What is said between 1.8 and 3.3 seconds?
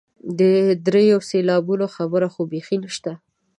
خبره خو بیخي نشته.